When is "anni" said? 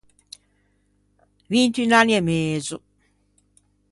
1.99-2.13